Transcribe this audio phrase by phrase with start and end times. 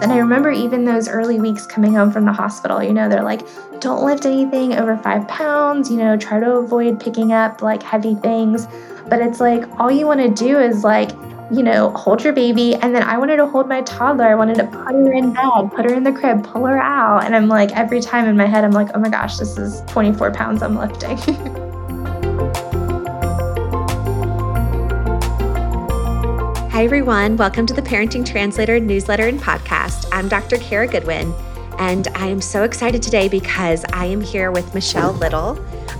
[0.00, 3.24] And I remember even those early weeks coming home from the hospital, you know, they're
[3.24, 3.42] like,
[3.80, 8.14] don't lift anything over five pounds, you know, try to avoid picking up like heavy
[8.14, 8.68] things.
[9.08, 11.10] But it's like all you want to do is like,
[11.50, 12.76] you know, hold your baby.
[12.76, 14.26] And then I wanted to hold my toddler.
[14.26, 17.24] I wanted to put her in bed, put her in the crib, pull her out.
[17.24, 19.82] And I'm like, every time in my head, I'm like, oh my gosh, this is
[19.88, 21.18] 24 pounds I'm lifting.
[26.78, 27.36] Hi, everyone.
[27.36, 30.08] Welcome to the Parenting Translator newsletter and podcast.
[30.12, 30.58] I'm Dr.
[30.58, 31.34] Cara Goodwin,
[31.80, 35.54] and I am so excited today because I am here with Michelle Little.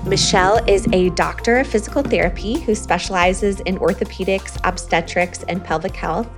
[0.06, 6.28] Michelle is a doctor of physical therapy who specializes in orthopedics, obstetrics, and pelvic health.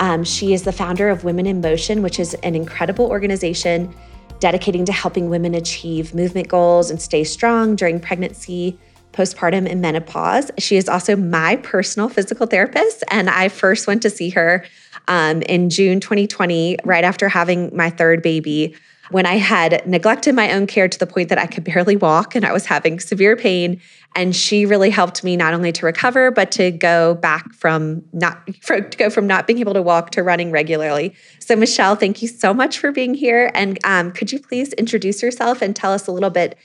[0.00, 3.94] Um, she is the founder of Women in Motion, which is an incredible organization
[4.40, 8.80] dedicating to helping women achieve movement goals and stay strong during pregnancy
[9.16, 10.50] postpartum and menopause.
[10.58, 14.64] She is also my personal physical therapist, and I first went to see her
[15.08, 18.76] um, in June 2020, right after having my third baby,
[19.10, 22.34] when I had neglected my own care to the point that I could barely walk
[22.34, 23.80] and I was having severe pain.
[24.16, 28.42] And she really helped me not only to recover, but to go back from not
[28.62, 31.14] for, to go from not being able to walk to running regularly.
[31.38, 33.50] So, Michelle, thank you so much for being here.
[33.54, 36.58] And um, could you please introduce yourself and tell us a little bit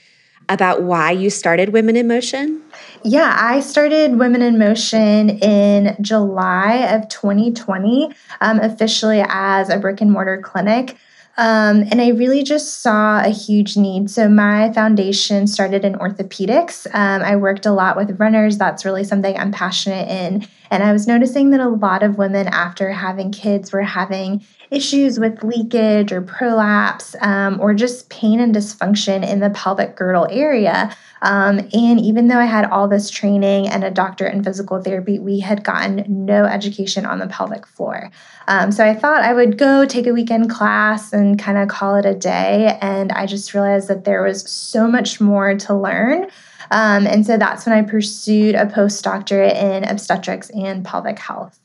[0.48, 2.62] about why you started Women in Motion?
[3.04, 10.00] Yeah, I started Women in Motion in July of 2020, um, officially as a brick
[10.00, 10.96] and mortar clinic.
[11.38, 14.10] Um, and I really just saw a huge need.
[14.10, 16.86] So, my foundation started in orthopedics.
[16.94, 18.58] Um, I worked a lot with runners.
[18.58, 20.46] That's really something I'm passionate in.
[20.72, 25.20] And I was noticing that a lot of women, after having kids, were having issues
[25.20, 30.96] with leakage or prolapse um, or just pain and dysfunction in the pelvic girdle area.
[31.20, 35.18] Um, and even though I had all this training and a doctorate in physical therapy,
[35.18, 38.10] we had gotten no education on the pelvic floor.
[38.48, 41.96] Um, so I thought I would go take a weekend class and kind of call
[41.96, 42.78] it a day.
[42.80, 46.30] And I just realized that there was so much more to learn.
[46.72, 51.60] Um, and so that's when I pursued a postdoctorate in obstetrics and pelvic health.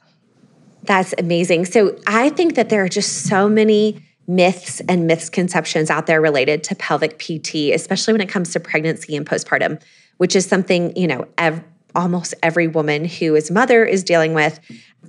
[0.84, 1.66] That's amazing.
[1.66, 6.62] So I think that there are just so many myths and misconceptions out there related
[6.66, 9.82] to pelvic PT, especially when it comes to pregnancy and postpartum,
[10.18, 11.64] which is something, you know, ev-
[11.96, 14.60] almost every woman who is mother is dealing with.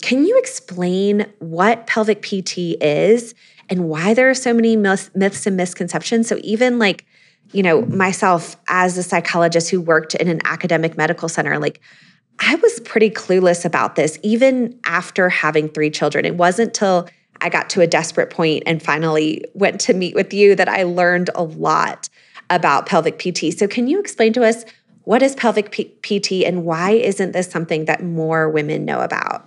[0.01, 3.35] Can you explain what pelvic PT is
[3.69, 6.29] and why there are so many myths, myths and misconceptions?
[6.29, 7.05] So even like,
[7.53, 11.81] you know, myself as a psychologist who worked in an academic medical center, like
[12.41, 16.25] I was pretty clueless about this even after having three children.
[16.25, 17.09] It wasn't till
[17.41, 20.83] I got to a desperate point and finally went to meet with you that I
[20.83, 22.09] learned a lot
[22.51, 23.57] about pelvic PT.
[23.57, 24.65] So, can you explain to us
[25.05, 29.47] what is pelvic P- PT and why isn't this something that more women know about?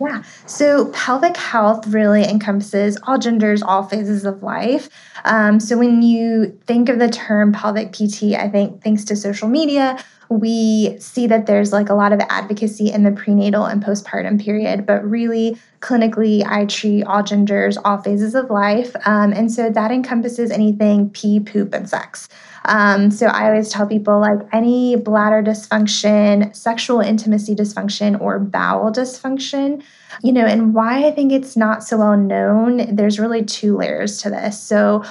[0.00, 4.88] Yeah, so pelvic health really encompasses all genders, all phases of life.
[5.24, 9.48] Um, so, when you think of the term pelvic PT, I think thanks to social
[9.48, 14.42] media, we see that there's like a lot of advocacy in the prenatal and postpartum
[14.42, 18.94] period, but really clinically, I treat all genders, all phases of life.
[19.06, 22.28] Um, and so that encompasses anything pee, poop, and sex.
[22.66, 28.90] Um, so I always tell people like any bladder dysfunction, sexual intimacy dysfunction, or bowel
[28.90, 29.82] dysfunction,
[30.22, 34.22] you know, and why I think it's not so well known, there's really two layers
[34.22, 34.60] to this.
[34.60, 35.04] So,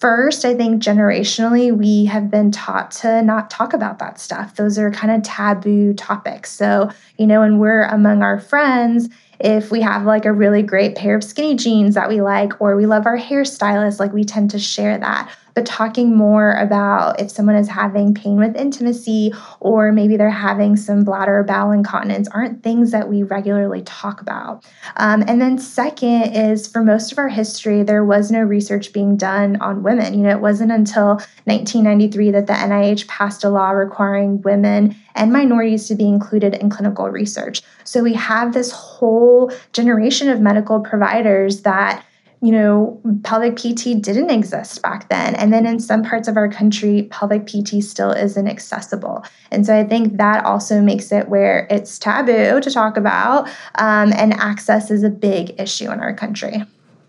[0.00, 4.56] First, I think generationally, we have been taught to not talk about that stuff.
[4.56, 6.50] Those are kind of taboo topics.
[6.50, 9.10] So, you know, when we're among our friends,
[9.40, 12.76] if we have like a really great pair of skinny jeans that we like, or
[12.76, 17.30] we love our hairstylist, like we tend to share that but talking more about if
[17.30, 22.28] someone is having pain with intimacy or maybe they're having some bladder or bowel incontinence
[22.28, 24.64] aren't things that we regularly talk about.
[24.96, 29.16] Um, and then, second, is for most of our history, there was no research being
[29.16, 30.14] done on women.
[30.14, 35.32] You know, it wasn't until 1993 that the NIH passed a law requiring women and
[35.32, 37.62] minorities to be included in clinical research.
[37.84, 42.04] So we have this whole generation of medical providers that
[42.42, 45.34] you know, pelvic PT didn't exist back then.
[45.34, 49.24] And then in some parts of our country, pelvic PT still isn't accessible.
[49.50, 54.12] And so I think that also makes it where it's taboo to talk about, um,
[54.14, 56.62] and access is a big issue in our country.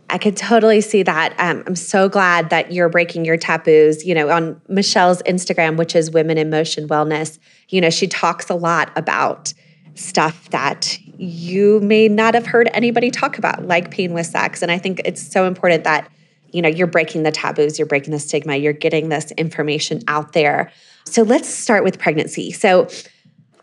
[0.10, 1.34] I could totally see that.
[1.40, 4.06] Um, I'm so glad that you're breaking your taboos.
[4.06, 7.40] You know, on Michelle's Instagram, which is Women in Motion Wellness,
[7.70, 9.54] you know, she talks a lot about
[9.96, 14.62] stuff that you may not have heard anybody talk about, like pain with sex.
[14.62, 16.10] And I think it's so important that,
[16.52, 20.34] you know, you're breaking the taboos, you're breaking the stigma, you're getting this information out
[20.34, 20.72] there.
[21.06, 22.52] So let's start with pregnancy.
[22.52, 22.88] So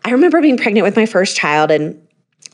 [0.05, 2.01] I remember being pregnant with my first child and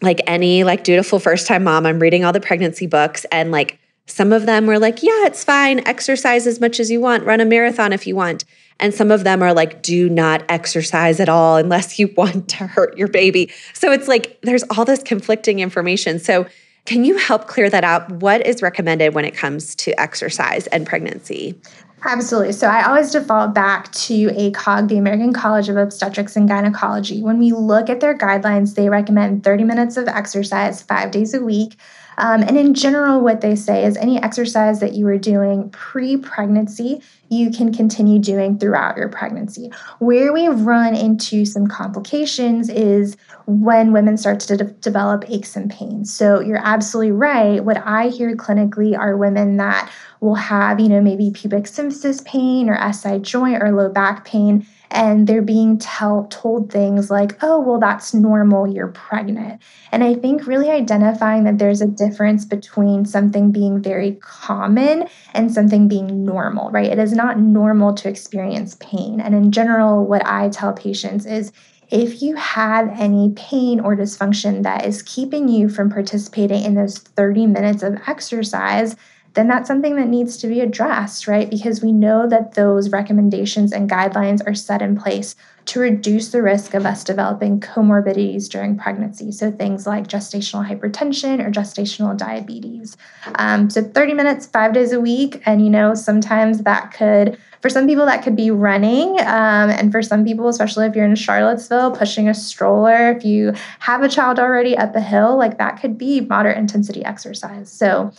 [0.01, 3.79] like any like dutiful first time mom, I'm reading all the pregnancy books and like
[4.07, 5.85] Some of them were like, yeah, it's fine.
[5.87, 8.45] Exercise as much as you want, run a marathon if you want.
[8.79, 12.67] And some of them are like, do not exercise at all unless you want to
[12.67, 13.51] hurt your baby.
[13.73, 16.19] So it's like there's all this conflicting information.
[16.19, 16.45] So,
[16.85, 18.11] can you help clear that out?
[18.11, 21.59] What is recommended when it comes to exercise and pregnancy?
[22.03, 22.51] Absolutely.
[22.51, 27.23] So I always default back to ACOG, the American College of Obstetrics and Gynecology.
[27.23, 31.41] When we look at their guidelines, they recommend 30 minutes of exercise five days a
[31.41, 31.77] week.
[32.17, 36.17] Um, and in general, what they say is any exercise that you were doing pre
[36.17, 39.71] pregnancy, you can continue doing throughout your pregnancy.
[39.99, 43.17] Where we run into some complications is
[43.47, 46.13] when women start to de- develop aches and pains.
[46.13, 47.63] So you're absolutely right.
[47.63, 49.91] What I hear clinically are women that
[50.21, 54.65] will have, you know, maybe pubic symphysis pain or SI joint or low back pain
[54.95, 59.61] and they're being tell, told things like, oh, well, that's normal, you're pregnant.
[59.91, 65.53] And I think really identifying that there's a difference between something being very common and
[65.53, 66.87] something being normal, right?
[66.87, 69.19] It is not normal to experience pain.
[69.19, 71.51] And in general, what I tell patients is,
[71.91, 76.97] if you have any pain or dysfunction that is keeping you from participating in those
[76.97, 78.95] 30 minutes of exercise,
[79.35, 81.49] then that's something that needs to be addressed, right?
[81.49, 85.35] Because we know that those recommendations and guidelines are set in place
[85.65, 89.31] to reduce the risk of us developing comorbidities during pregnancy.
[89.31, 92.95] So things like gestational hypertension or gestational diabetes.
[93.35, 95.41] Um, so 30 minutes, five days a week.
[95.45, 99.19] And, you know, sometimes that could, for some people, that could be running.
[99.21, 103.53] Um, and for some people, especially if you're in Charlottesville, pushing a stroller, if you
[103.79, 107.71] have a child already up a hill, like that could be moderate intensity exercise.
[107.71, 108.13] So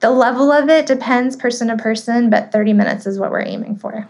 [0.00, 3.76] the level of it depends person to person, but 30 minutes is what we're aiming
[3.76, 4.08] for.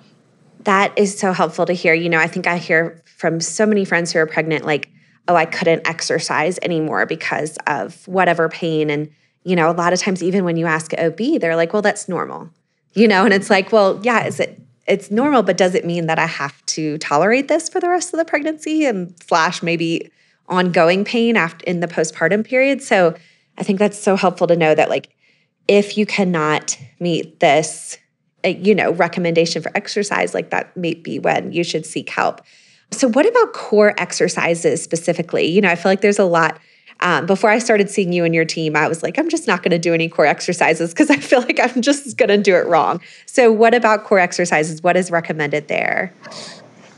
[0.64, 1.94] That is so helpful to hear.
[1.94, 4.90] You know, I think I hear from so many friends who are pregnant, like,
[5.26, 8.90] oh, I couldn't exercise anymore because of whatever pain.
[8.90, 9.10] And,
[9.44, 12.08] you know, a lot of times, even when you ask OB, they're like, well, that's
[12.08, 12.50] normal,
[12.94, 16.06] you know, and it's like, well, yeah, is it, it's normal, but does it mean
[16.06, 20.10] that I have to tolerate this for the rest of the pregnancy and slash maybe
[20.48, 22.82] ongoing pain after in the postpartum period?
[22.82, 23.14] So
[23.56, 25.14] I think that's so helpful to know that, like,
[25.68, 27.98] if you cannot meet this
[28.44, 32.40] uh, you know recommendation for exercise like that may be when you should seek help
[32.90, 36.58] so what about core exercises specifically you know i feel like there's a lot
[37.02, 39.62] um, before I started seeing you and your team, I was like, I'm just not
[39.62, 42.54] going to do any core exercises because I feel like I'm just going to do
[42.56, 43.00] it wrong.
[43.26, 44.82] So, what about core exercises?
[44.82, 46.14] What is recommended there?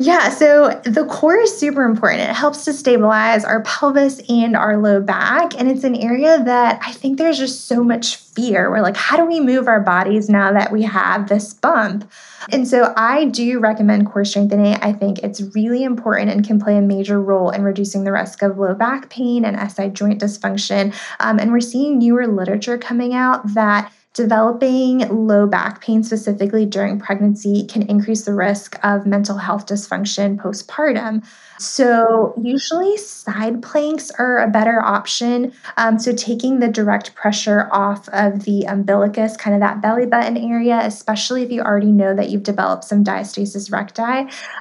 [0.02, 2.22] Yeah, so the core is super important.
[2.22, 5.56] It helps to stabilize our pelvis and our low back.
[5.56, 8.69] And it's an area that I think there's just so much fear.
[8.69, 12.10] We're like, how do we move our bodies now that we have this bump?
[12.50, 14.75] And so I do recommend core strengthening.
[14.75, 18.43] I think it's really important and can play a major role in reducing the risk
[18.43, 20.93] of low back pain and SI joint dysfunction.
[21.20, 26.99] Um, and we're seeing newer literature coming out that Developing low back pain specifically during
[26.99, 31.25] pregnancy can increase the risk of mental health dysfunction postpartum.
[31.59, 35.53] So, usually side planks are a better option.
[35.76, 40.37] Um, so, taking the direct pressure off of the umbilicus, kind of that belly button
[40.37, 44.03] area, especially if you already know that you've developed some diastasis recti.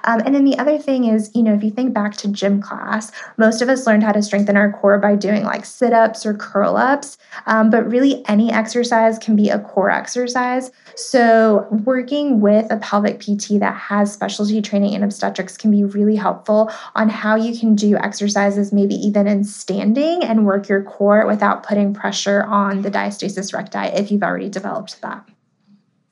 [0.04, 2.62] Um, and then the other thing is, you know, if you think back to gym
[2.62, 6.24] class, most of us learned how to strengthen our core by doing like sit ups
[6.26, 7.18] or curl ups.
[7.48, 10.72] Um, but really, any exercise can be a core exercise.
[10.96, 16.16] So, working with a pelvic PT that has specialty training in obstetrics can be really
[16.16, 21.26] helpful on how you can do exercises, maybe even in standing, and work your core
[21.26, 25.28] without putting pressure on the diastasis recti if you've already developed that.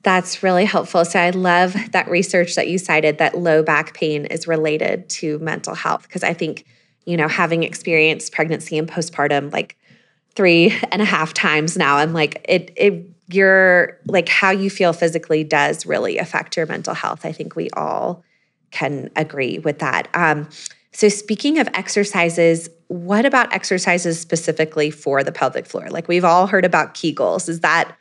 [0.02, 1.04] That's really helpful.
[1.04, 5.38] So I love that research that you cited that low back pain is related to
[5.40, 6.64] mental health because I think,
[7.04, 9.76] you know, having experienced pregnancy and postpartum like
[10.34, 14.92] three and a half times now, I'm like, it, it, your like how you feel
[14.92, 17.24] physically does really affect your mental health.
[17.24, 18.24] I think we all
[18.70, 20.08] can agree with that.
[20.14, 20.48] Um,
[20.92, 25.88] so, speaking of exercises, what about exercises specifically for the pelvic floor?
[25.90, 27.48] Like we've all heard about Kegels.
[27.48, 27.96] Is that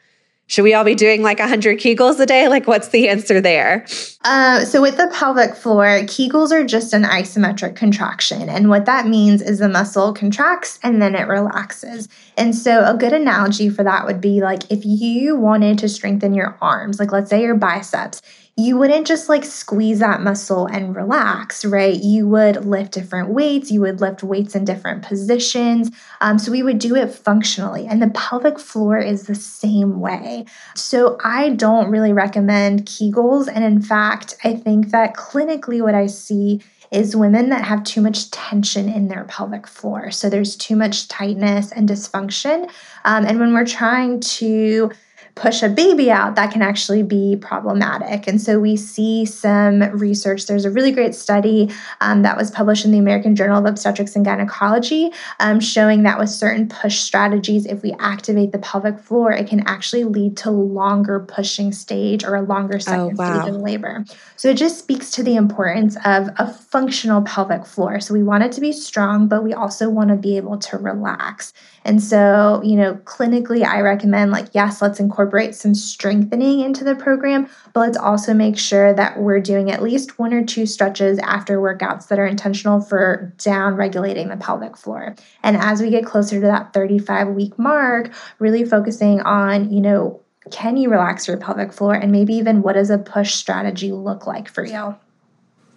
[0.49, 2.47] should we all be doing like 100 Kegels a day?
[2.47, 3.85] Like, what's the answer there?
[4.25, 8.49] Uh, so, with the pelvic floor, Kegels are just an isometric contraction.
[8.49, 12.09] And what that means is the muscle contracts and then it relaxes.
[12.35, 16.33] And so, a good analogy for that would be like if you wanted to strengthen
[16.33, 18.23] your arms, like let's say your biceps,
[18.59, 21.95] you wouldn't just like squeeze that muscle and relax, right?
[21.95, 25.89] You would lift different weights, you would lift weights in different positions.
[26.19, 27.87] Um, so we would do it functionally.
[27.87, 30.45] And the pelvic floor is the same way.
[30.75, 33.47] So I don't really recommend Kegels.
[33.47, 36.61] And in fact, I think that clinically, what I see
[36.91, 40.11] is women that have too much tension in their pelvic floor.
[40.11, 42.69] So there's too much tightness and dysfunction.
[43.05, 44.91] Um, and when we're trying to
[45.39, 48.27] push a baby out, that can actually be problematic.
[48.27, 50.47] And so we see some research.
[50.47, 54.15] There's a really great study um, that was published in the American Journal of Obstetrics
[54.15, 59.31] and Gynecology um, showing that with certain push strategies, if we activate the pelvic floor,
[59.31, 63.41] it can actually lead to longer pushing stage or a longer oh, second oh, wow.
[63.41, 64.03] stage of labor.
[64.35, 68.01] So it just speaks to the importance of a functional pelvic floor.
[68.01, 70.77] So we want it to be strong, but we also want to be able to
[70.77, 71.53] relax.
[71.89, 76.93] And so, you know, clinically, I recommend like, yes, let's incorporate some strengthening into the
[76.93, 81.17] program, but let's also make sure that we're doing at least one or two stretches
[81.17, 85.15] after workouts that are intentional for down regulating the pelvic floor.
[85.41, 90.21] And as we get closer to that 35 week mark, really focusing on, you know,
[90.51, 91.95] can you relax your pelvic floor?
[91.95, 94.95] And maybe even what does a push strategy look like for you?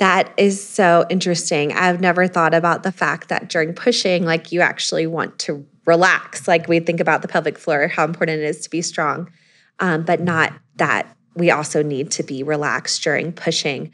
[0.02, 1.72] That is so interesting.
[1.74, 6.48] I've never thought about the fact that during pushing, like you actually want to relax.
[6.48, 9.30] Like we think about the pelvic floor, how important it is to be strong,
[9.78, 13.92] um, but not that we also need to be relaxed during pushing.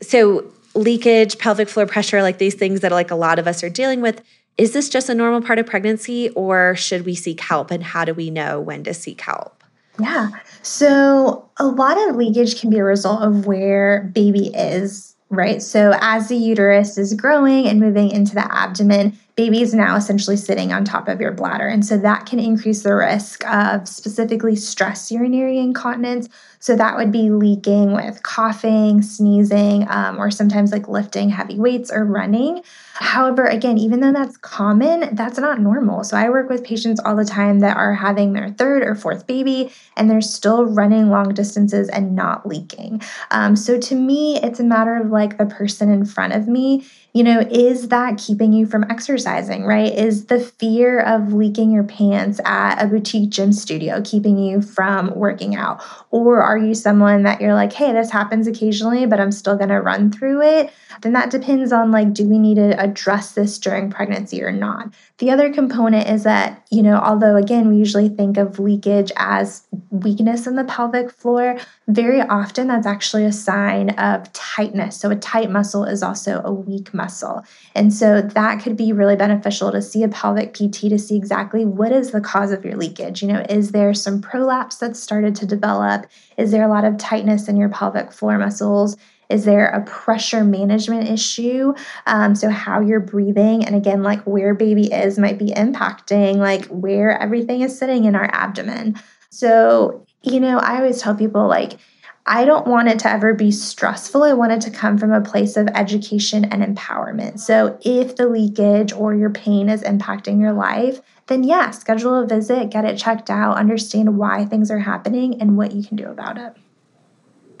[0.00, 0.44] So,
[0.76, 4.00] leakage, pelvic floor pressure, like these things that like a lot of us are dealing
[4.00, 4.22] with,
[4.58, 7.72] is this just a normal part of pregnancy or should we seek help?
[7.72, 9.64] And how do we know when to seek help?
[9.98, 10.30] Yeah.
[10.62, 15.62] So, a lot of leakage can be a result of where baby is right?
[15.62, 20.36] So as the uterus is growing and moving into the abdomen, baby is now essentially
[20.36, 21.66] sitting on top of your bladder.
[21.66, 26.28] And so that can increase the risk of specifically stress urinary incontinence.
[26.60, 31.90] So that would be leaking with coughing, sneezing, um, or sometimes like lifting heavy weights
[31.90, 32.62] or running.
[32.94, 36.02] However, again, even though that's common, that's not normal.
[36.02, 39.26] So I work with patients all the time that are having their third or fourth
[39.26, 43.02] baby and they're still running long distances and not leaking.
[43.30, 46.84] Um, so to me, it's a matter of like the person in front of me
[47.14, 49.92] you know, is that keeping you from exercising, right?
[49.92, 55.14] Is the fear of leaking your pants at a boutique gym studio keeping you from
[55.16, 55.82] working out?
[56.10, 59.68] Or are you someone that you're like, hey, this happens occasionally, but I'm still going
[59.68, 60.72] to run through it?
[61.02, 64.88] Then that depends on like, do we need to address this during pregnancy or not?
[65.18, 69.66] The other component is that, you know, although again, we usually think of leakage as
[69.90, 71.58] weakness in the pelvic floor,
[71.88, 74.96] very often that's actually a sign of tightness.
[74.96, 77.44] So a tight muscle is also a weak muscle.
[77.74, 81.64] And so that could be really beneficial to see a pelvic PT to see exactly
[81.64, 83.20] what is the cause of your leakage.
[83.20, 86.06] You know, is there some prolapse that's started to develop?
[86.36, 88.96] Is there a lot of tightness in your pelvic floor muscles?
[89.28, 91.74] Is there a pressure management issue?
[92.06, 96.66] Um, so, how you're breathing, and again, like where baby is, might be impacting like
[96.66, 98.96] where everything is sitting in our abdomen.
[99.30, 101.78] So, you know, I always tell people like,
[102.24, 104.22] I don't want it to ever be stressful.
[104.22, 107.40] I want it to come from a place of education and empowerment.
[107.40, 112.26] So, if the leakage or your pain is impacting your life, then yeah, schedule a
[112.26, 116.08] visit, get it checked out, understand why things are happening and what you can do
[116.08, 116.54] about it.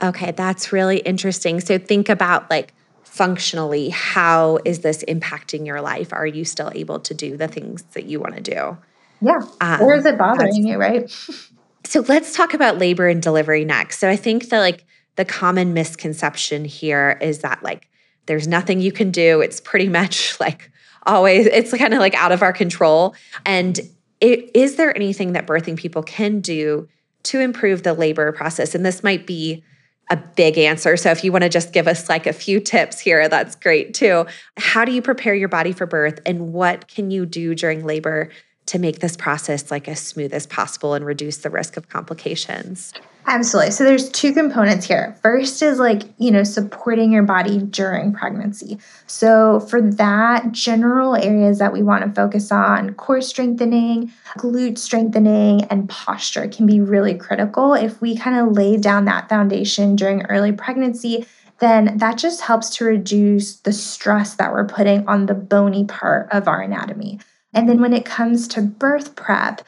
[0.02, 1.60] Okay, that's really interesting.
[1.60, 2.72] So think about like
[3.04, 6.12] functionally, how is this impacting your life?
[6.12, 8.78] Are you still able to do the things that you want to do?
[9.20, 9.40] Yeah.
[9.60, 11.10] Um, or is it bothering you, right?
[11.84, 13.98] so let's talk about labor and delivery next.
[13.98, 14.84] So I think that like
[15.16, 17.88] the common misconception here is that like
[18.26, 19.40] there's nothing you can do.
[19.40, 20.70] It's pretty much like
[21.04, 23.14] always, it's kind of like out of our control.
[23.44, 23.80] And
[24.20, 26.88] it, is there anything that birthing people can do
[27.24, 28.74] to improve the labor process?
[28.74, 29.64] And this might be
[30.10, 30.96] a big answer.
[30.96, 33.94] So if you want to just give us like a few tips here, that's great
[33.94, 34.26] too.
[34.56, 38.30] How do you prepare your body for birth and what can you do during labor
[38.66, 42.92] to make this process like as smooth as possible and reduce the risk of complications?
[43.30, 43.72] Absolutely.
[43.72, 45.14] So there's two components here.
[45.20, 48.78] First is like, you know, supporting your body during pregnancy.
[49.06, 55.64] So for that, general areas that we want to focus on, core strengthening, glute strengthening,
[55.64, 57.74] and posture can be really critical.
[57.74, 61.26] If we kind of lay down that foundation during early pregnancy,
[61.58, 66.28] then that just helps to reduce the stress that we're putting on the bony part
[66.32, 67.20] of our anatomy.
[67.52, 69.60] And then when it comes to birth prep,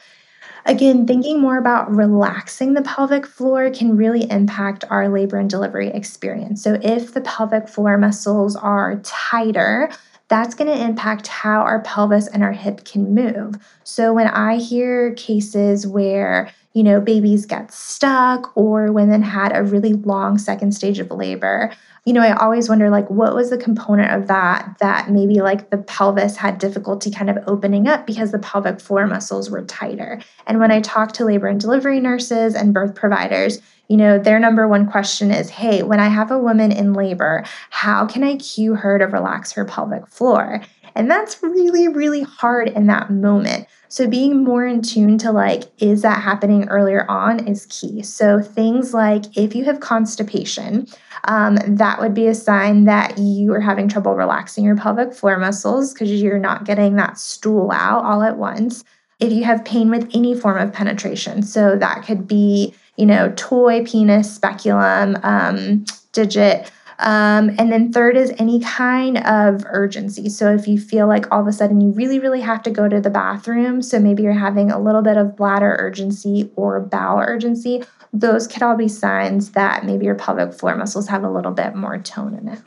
[0.65, 5.89] Again, thinking more about relaxing the pelvic floor can really impact our labor and delivery
[5.89, 6.63] experience.
[6.63, 9.91] So, if the pelvic floor muscles are tighter,
[10.27, 13.55] that's going to impact how our pelvis and our hip can move.
[13.83, 19.63] So, when I hear cases where you know, babies get stuck or women had a
[19.63, 21.71] really long second stage of labor
[22.05, 25.69] you know, I always wonder like what was the component of that that maybe like
[25.69, 30.19] the pelvis had difficulty kind of opening up because the pelvic floor muscles were tighter.
[30.47, 34.39] And when I talk to labor and delivery nurses and birth providers, you know, their
[34.39, 38.37] number one question is, "Hey, when I have a woman in labor, how can I
[38.37, 40.61] cue her to relax her pelvic floor?"
[40.95, 43.67] And that's really, really hard in that moment.
[43.87, 48.03] So being more in tune to like, is that happening earlier on is key.
[48.03, 50.87] So things like if you have constipation,
[51.25, 55.37] um, that would be a sign that you are having trouble relaxing your pelvic floor
[55.37, 58.85] muscles because you're not getting that stool out all at once.
[59.19, 63.33] If you have pain with any form of penetration, so that could be, you know,
[63.35, 66.71] toy, penis, speculum, um, digit,
[67.01, 70.29] um, and then third is any kind of urgency.
[70.29, 72.87] So if you feel like all of a sudden you really, really have to go
[72.87, 77.19] to the bathroom, so maybe you're having a little bit of bladder urgency or bowel
[77.19, 81.51] urgency, those could all be signs that maybe your pelvic floor muscles have a little
[81.51, 82.59] bit more tone in it.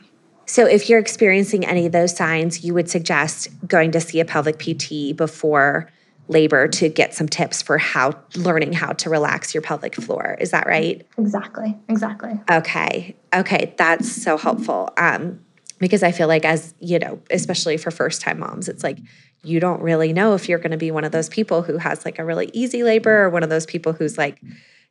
[0.47, 4.25] So, if you're experiencing any of those signs, you would suggest going to see a
[4.25, 5.89] pelvic PT before
[6.27, 10.37] labor to get some tips for how learning how to relax your pelvic floor.
[10.39, 11.05] Is that right?
[11.17, 11.77] Exactly.
[11.87, 12.39] Exactly.
[12.49, 13.15] Okay.
[13.33, 14.89] Okay, that's so helpful.
[14.97, 15.41] Um
[15.77, 18.97] because I feel like as, you know, especially for first-time moms, it's like
[19.43, 22.03] you don't really know if you're going to be one of those people who has
[22.05, 24.41] like a really easy labor or one of those people who's like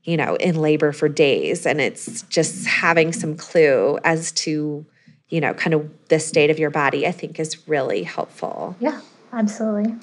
[0.05, 4.87] you know in labor for days and it's just having some clue as to
[5.29, 9.01] you know kind of the state of your body i think is really helpful yeah
[9.33, 9.95] absolutely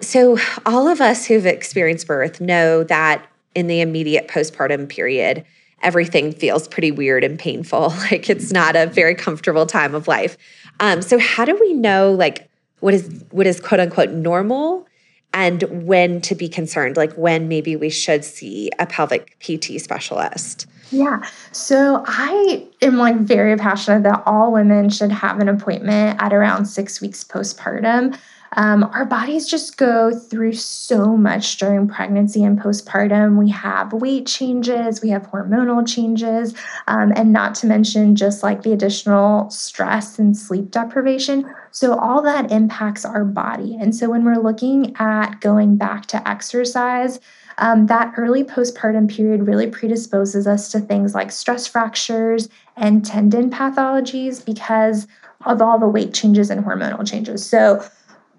[0.00, 5.44] so, all of us who've experienced birth know that in the immediate postpartum period,
[5.82, 7.92] everything feels pretty weird and painful.
[8.10, 10.36] Like it's not a very comfortable time of life.
[10.80, 12.48] Um, so, how do we know like
[12.80, 14.86] what is what is quote unquote normal
[15.32, 16.96] and when to be concerned?
[16.96, 20.66] Like when maybe we should see a pelvic PT specialist?
[20.90, 21.24] Yeah.
[21.52, 26.66] So I am like very passionate that all women should have an appointment at around
[26.66, 28.18] six weeks postpartum.
[28.56, 33.36] Um, our bodies just go through so much during pregnancy and postpartum.
[33.36, 36.54] We have weight changes, we have hormonal changes,
[36.88, 41.48] um, and not to mention just like the additional stress and sleep deprivation.
[41.70, 43.76] So, all that impacts our body.
[43.80, 47.20] And so, when we're looking at going back to exercise,
[47.58, 53.50] um, that early postpartum period really predisposes us to things like stress fractures and tendon
[53.50, 55.06] pathologies because
[55.46, 57.46] of all the weight changes and hormonal changes.
[57.46, 57.84] So,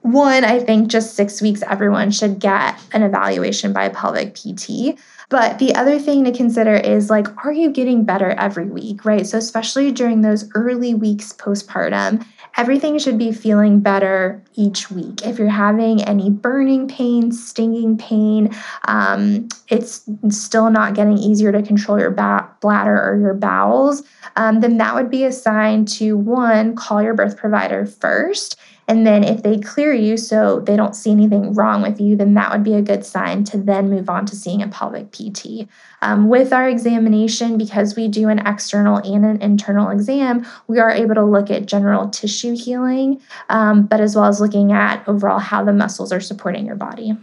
[0.02, 5.00] one, I think just six weeks, everyone should get an evaluation by a pelvic PT.
[5.30, 9.26] But the other thing to consider is like, are you getting better every week, right?
[9.26, 12.26] So, especially during those early weeks postpartum,
[12.58, 15.26] everything should be feeling better each week.
[15.26, 18.54] If you're having any burning pain, stinging pain,
[18.88, 24.04] um, it's still not getting easier to control your ba- bladder or your bowels,
[24.36, 29.06] um, then that would be a sign to one, call your birth provider first and
[29.06, 32.52] then if they clear you so they don't see anything wrong with you, then that
[32.52, 35.67] would be a good sign to then move on to seeing a pelvic PT.
[36.02, 40.89] Um, with our examination, because we do an external and an internal exam, we are
[40.89, 45.39] able to look at general tissue healing, um, but as well as looking at overall
[45.39, 47.15] how the muscles are supporting your body.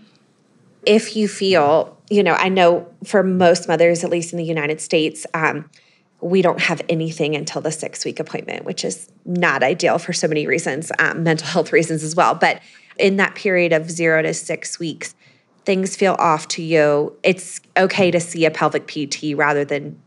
[0.87, 4.81] If you feel, you know, I know for most mothers, at least in the United
[4.81, 5.68] States, um,
[6.20, 10.26] we don't have anything until the six week appointment, which is not ideal for so
[10.26, 12.35] many reasons, um, mental health reasons as well.
[12.35, 12.61] But
[12.98, 15.14] in that period of zero to six weeks,
[15.64, 17.16] things feel off to you.
[17.22, 20.00] It's okay to see a pelvic PT rather than,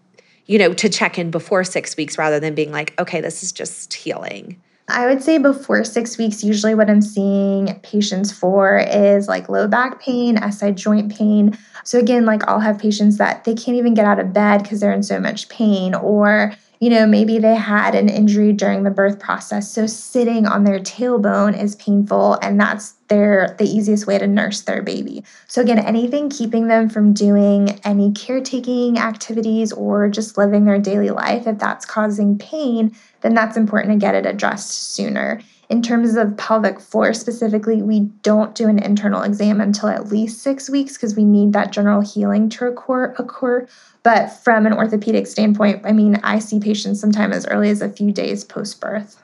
[0.48, 3.52] you know, to check in before six weeks rather than being like, okay, this is
[3.52, 4.62] just healing.
[4.92, 9.68] I would say before six weeks, usually what I'm seeing patients for is like low
[9.68, 11.58] back pain, SI joint pain.
[11.84, 14.80] So, again, like I'll have patients that they can't even get out of bed because
[14.80, 18.90] they're in so much pain, or you know, maybe they had an injury during the
[18.90, 19.72] birth process.
[19.72, 24.62] So sitting on their tailbone is painful and that's their the easiest way to nurse
[24.62, 25.24] their baby.
[25.48, 31.12] So again, anything keeping them from doing any caretaking activities or just living their daily
[31.12, 35.40] life, if that's causing pain, then that's important to get it addressed sooner.
[35.72, 40.42] In terms of pelvic floor specifically, we don't do an internal exam until at least
[40.42, 43.66] six weeks because we need that general healing to occur, occur.
[44.04, 47.88] But from an orthopedic standpoint, I mean, I see patients sometimes as early as a
[47.88, 49.24] few days post birth.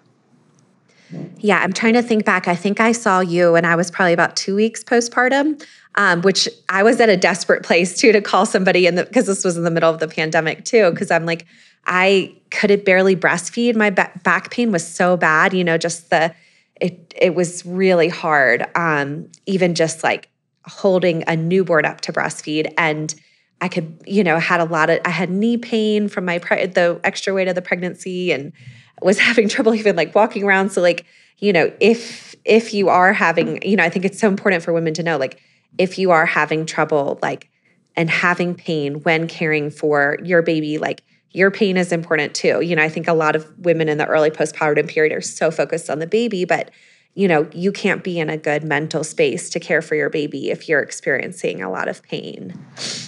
[1.39, 2.47] Yeah, I'm trying to think back.
[2.47, 5.63] I think I saw you when I was probably about two weeks postpartum,
[5.95, 9.25] um, which I was at a desperate place too to call somebody in the because
[9.25, 10.91] this was in the middle of the pandemic too.
[10.91, 11.45] Because I'm like,
[11.85, 13.75] I could have barely breastfeed.
[13.75, 15.53] My back pain was so bad.
[15.53, 16.33] You know, just the
[16.79, 18.65] it it was really hard.
[18.75, 20.29] Um, even just like
[20.65, 23.15] holding a newborn up to breastfeed and
[23.61, 26.65] I could, you know, had a lot of, I had knee pain from my, pre-
[26.67, 28.53] the extra weight of the pregnancy and
[29.01, 30.71] was having trouble even like walking around.
[30.71, 31.05] So like,
[31.39, 34.73] you know, if, if you are having, you know, I think it's so important for
[34.73, 35.39] women to know, like,
[35.77, 37.49] if you are having trouble, like,
[37.95, 42.61] and having pain when caring for your baby, like, your pain is important too.
[42.61, 45.51] You know, I think a lot of women in the early postpartum period are so
[45.51, 46.71] focused on the baby, but
[47.17, 50.51] you know, you can't be in a good mental space to care for your baby
[50.51, 52.53] if you're experiencing a lot of pain.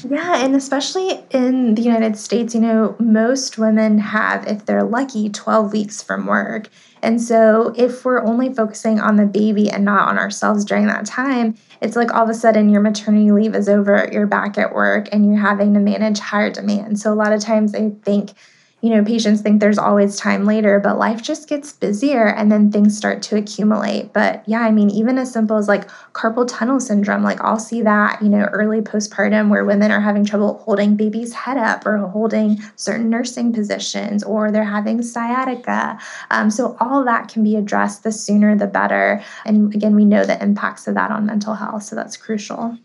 [0.10, 5.30] Yeah, and especially in the United States, you know, most women have, if they're lucky,
[5.30, 6.70] 12 weeks from work.
[7.04, 11.06] And so if we're only focusing on the baby and not on ourselves during that
[11.06, 14.74] time, it's like all of a sudden your maternity leave is over, you're back at
[14.74, 17.00] work, and you're having to manage higher demand.
[17.00, 18.32] So a lot of times I think
[18.82, 22.72] you know, patients think there's always time later, but life just gets busier and then
[22.72, 24.14] things start to accumulate.
[24.14, 27.82] But yeah, I mean, even as simple as like carpal tunnel syndrome, like I'll see
[27.82, 31.98] that, you know, early postpartum where women are having trouble holding baby's head up or
[31.98, 36.00] holding certain nursing positions or they're having sciatica.
[36.32, 39.22] Um, so all that can be addressed the sooner the better.
[39.46, 41.84] And again, we know the impacts of that on mental health.
[41.84, 42.78] So that's crucial.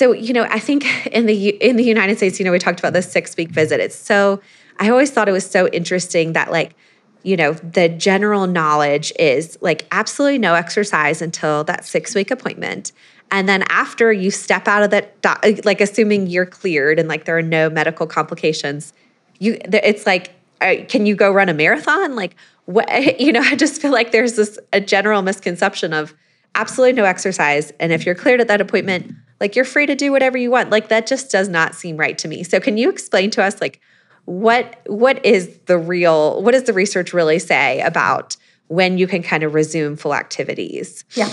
[0.00, 2.78] So, you know, I think in the in the United States, you know, we talked
[2.78, 3.80] about the 6-week visit.
[3.80, 4.40] It's so
[4.78, 6.74] I always thought it was so interesting that like
[7.22, 12.92] you know, the general knowledge is like absolutely no exercise until that 6-week appointment.
[13.30, 17.36] And then after you step out of that like assuming you're cleared and like there
[17.36, 18.94] are no medical complications,
[19.38, 20.30] you it's like
[20.62, 22.16] uh, can you go run a marathon?
[22.16, 22.88] Like what
[23.20, 26.14] you know, I just feel like there's this a general misconception of
[26.54, 30.12] absolutely no exercise and if you're cleared at that appointment, like you're free to do
[30.12, 30.70] whatever you want.
[30.70, 32.44] Like that just does not seem right to me.
[32.44, 33.80] So can you explain to us like
[34.26, 38.36] what what is the real what does the research really say about
[38.68, 41.04] when you can kind of resume full activities?
[41.14, 41.32] Yeah.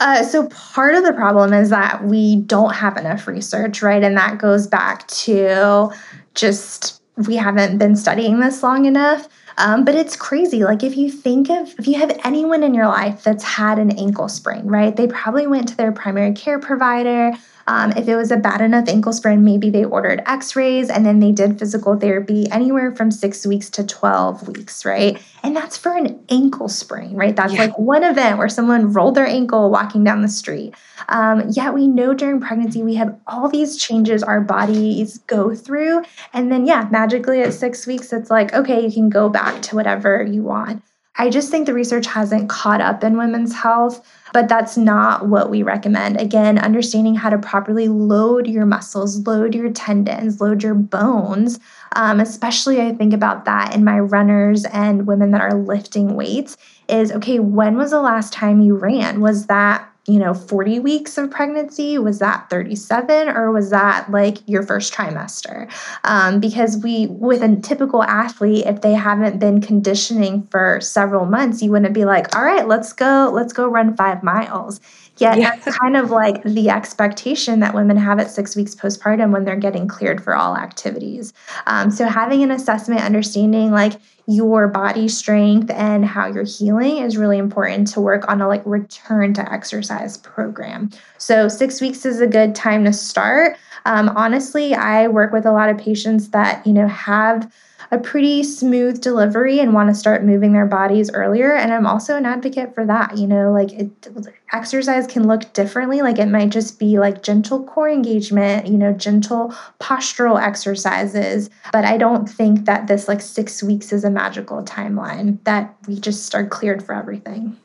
[0.00, 4.04] Uh, so part of the problem is that we don't have enough research, right?
[4.04, 5.90] And that goes back to
[6.34, 9.28] just we haven't been studying this long enough.
[9.58, 10.64] Um, but it's crazy.
[10.64, 13.92] Like, if you think of, if you have anyone in your life that's had an
[13.92, 14.94] ankle sprain, right?
[14.94, 17.32] They probably went to their primary care provider.
[17.66, 21.06] Um, if it was a bad enough ankle sprain, maybe they ordered x rays and
[21.06, 25.18] then they did physical therapy anywhere from six weeks to 12 weeks, right?
[25.42, 27.34] And that's for an ankle sprain, right?
[27.34, 27.60] That's yeah.
[27.60, 30.74] like one event where someone rolled their ankle walking down the street.
[31.08, 36.02] Um, yet we know during pregnancy we have all these changes our bodies go through.
[36.32, 39.76] And then, yeah, magically at six weeks, it's like, okay, you can go back to
[39.76, 40.82] whatever you want.
[41.16, 45.48] I just think the research hasn't caught up in women's health, but that's not what
[45.48, 46.20] we recommend.
[46.20, 51.60] Again, understanding how to properly load your muscles, load your tendons, load your bones.
[51.92, 56.56] Um, especially, I think about that in my runners and women that are lifting weights
[56.88, 59.20] is okay, when was the last time you ran?
[59.20, 64.38] Was that you know 40 weeks of pregnancy was that 37 or was that like
[64.46, 65.70] your first trimester
[66.04, 71.62] um, because we with a typical athlete if they haven't been conditioning for several months
[71.62, 74.80] you wouldn't be like all right let's go let's go run five miles
[75.18, 75.54] Yet yeah.
[75.54, 79.54] that's kind of like the expectation that women have at six weeks postpartum when they're
[79.54, 81.32] getting cleared for all activities.
[81.66, 83.92] Um, so having an assessment, understanding like
[84.26, 88.62] your body strength and how you're healing is really important to work on a like
[88.64, 90.90] return to exercise program.
[91.18, 93.56] So six weeks is a good time to start.
[93.84, 97.52] Um, honestly, I work with a lot of patients that you know have
[97.94, 101.54] a pretty smooth delivery and want to start moving their bodies earlier.
[101.54, 103.16] And I'm also an advocate for that.
[103.16, 104.08] You know, like it,
[104.52, 106.02] exercise can look differently.
[106.02, 111.50] Like it might just be like gentle core engagement, you know, gentle postural exercises.
[111.72, 116.00] But I don't think that this like six weeks is a magical timeline that we
[116.00, 117.56] just start cleared for everything.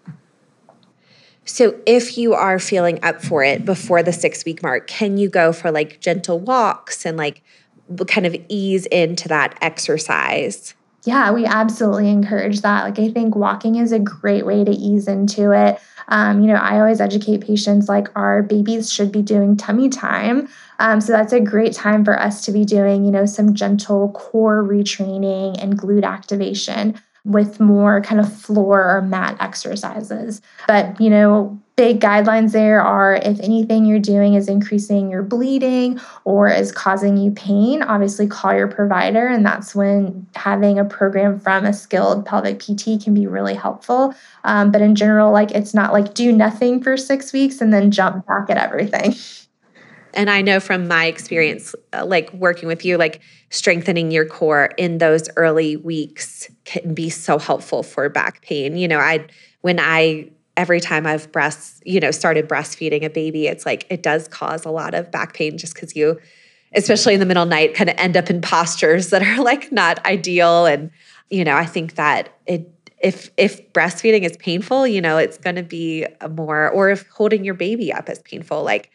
[1.44, 5.30] So, if you are feeling up for it before the six week mark, can you
[5.30, 7.42] go for like gentle walks and like
[8.08, 10.74] kind of ease into that exercise?
[11.06, 12.84] Yeah, we absolutely encourage that.
[12.84, 15.80] Like, I think walking is a great way to ease into it.
[16.10, 20.50] Um, you know, I always educate patients like our babies should be doing tummy time.
[20.80, 24.12] Um, so that's a great time for us to be doing, you know, some gentle
[24.12, 30.42] core retraining and glute activation with more kind of floor or mat exercises.
[30.68, 35.98] But, you know, big guidelines there are if anything you're doing is increasing your bleeding
[36.26, 39.26] or is causing you pain, obviously call your provider.
[39.28, 44.14] And that's when having a program from a skilled pelvic PT can be really helpful.
[44.44, 47.92] Um, but in general, like it's not like do nothing for six weeks and then
[47.92, 49.16] jump back at everything.
[50.16, 54.72] And I know from my experience, uh, like working with you, like strengthening your core
[54.76, 58.76] in those early weeks can be so helpful for back pain.
[58.76, 59.28] You know, I,
[59.62, 64.04] when I, every time I've breast, you know, started breastfeeding a baby, it's like it
[64.04, 66.20] does cause a lot of back pain just because you,
[66.76, 70.06] especially in the middle night, kind of end up in postures that are like not
[70.06, 70.66] ideal.
[70.66, 70.92] And,
[71.30, 72.70] you know, I think that it,
[73.02, 77.46] if if breastfeeding is painful, you know, it's going to be more, or if holding
[77.46, 78.92] your baby up is painful, like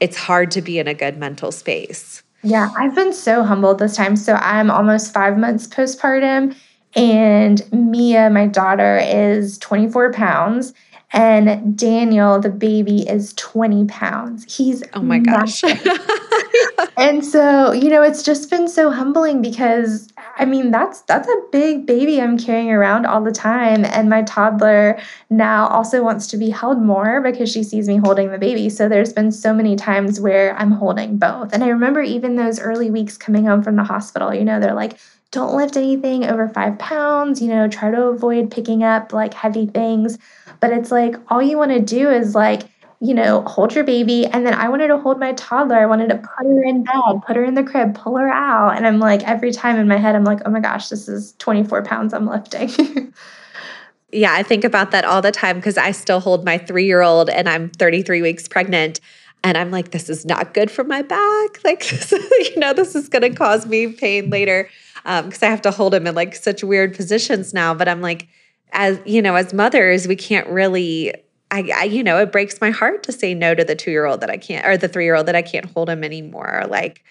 [0.00, 2.22] it's hard to be in a good mental space.
[2.42, 4.14] Yeah, I've been so humbled this time.
[4.14, 6.54] So I'm almost five months postpartum,
[6.94, 10.74] and Mia, my daughter, is 24 pounds.
[11.12, 14.54] And Daniel, the baby, is 20 pounds.
[14.54, 15.62] He's oh my gosh.
[16.98, 21.42] and so, you know, it's just been so humbling because I mean, that's that's a
[21.50, 23.86] big baby I'm carrying around all the time.
[23.86, 28.30] And my toddler now also wants to be held more because she sees me holding
[28.30, 28.68] the baby.
[28.68, 31.54] So there's been so many times where I'm holding both.
[31.54, 34.74] And I remember even those early weeks coming home from the hospital, you know, they're
[34.74, 34.98] like,
[35.30, 39.66] don't lift anything over five pounds, you know, try to avoid picking up like heavy
[39.66, 40.18] things.
[40.60, 42.62] But it's like all you want to do is like,
[43.00, 44.26] you know, hold your baby.
[44.26, 45.76] And then I wanted to hold my toddler.
[45.76, 48.76] I wanted to put her in bed, put her in the crib, pull her out.
[48.76, 51.34] And I'm like, every time in my head, I'm like, oh my gosh, this is
[51.38, 53.12] 24 pounds I'm lifting.
[54.12, 57.02] yeah, I think about that all the time because I still hold my three year
[57.02, 58.98] old and I'm 33 weeks pregnant.
[59.44, 61.60] And I'm like, this is not good for my back.
[61.64, 64.68] Like, you know, this is going to cause me pain later
[65.04, 67.74] because um, I have to hold him in like such weird positions now.
[67.74, 68.28] But I'm like,
[68.72, 71.14] as you know, as mothers, we can't really.
[71.50, 74.04] I, I you know, it breaks my heart to say no to the two year
[74.04, 76.64] old that I can't, or the three year old that I can't hold him anymore.
[76.68, 77.02] Like,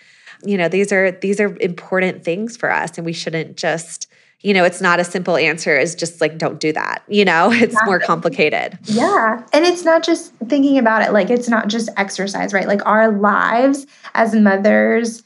[0.43, 4.08] you know, these are these are important things for us, and we shouldn't just
[4.41, 7.04] you know, it's not a simple answer as just like, don't do that.
[7.08, 7.86] You know, it's exactly.
[7.86, 8.78] more complicated.
[8.84, 9.43] Yeah.
[9.52, 12.67] And it's not just thinking about it like it's not just exercise, right?
[12.67, 15.23] Like our lives as mothers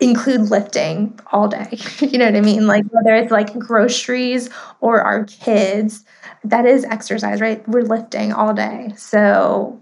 [0.00, 1.78] include lifting all day.
[2.00, 2.66] you know what I mean?
[2.66, 4.48] Like whether it's like groceries
[4.80, 6.04] or our kids,
[6.44, 7.66] that is exercise, right?
[7.68, 8.92] We're lifting all day.
[8.96, 9.80] So.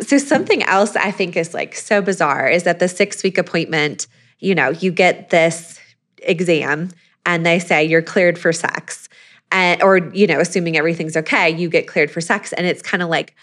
[0.00, 4.06] So something else I think is like so bizarre is that the 6-week appointment,
[4.38, 5.78] you know, you get this
[6.22, 6.90] exam
[7.26, 9.08] and they say you're cleared for sex.
[9.52, 13.02] And or you know, assuming everything's okay, you get cleared for sex and it's kind
[13.02, 13.34] of like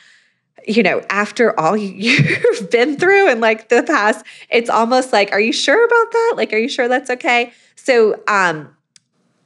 [0.67, 5.39] you know, after all you've been through and like the past, it's almost like, are
[5.39, 6.33] you sure about that?
[6.35, 7.53] Like, are you sure that's okay?
[7.75, 8.69] So, um,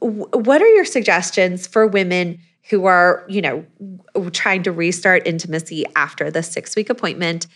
[0.00, 3.64] what are your suggestions for women who are, you know,
[4.32, 7.46] trying to restart intimacy after the six week appointment?